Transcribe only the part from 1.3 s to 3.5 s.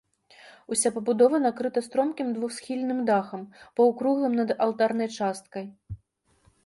накрыта стромкім двухсхільным дахам,